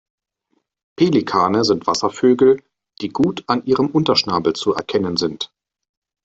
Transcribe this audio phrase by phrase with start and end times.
[0.95, 2.63] Pelikane sind Wasservögel,
[3.01, 5.53] die gut an ihrem Unterschnabel zu erkennen sind.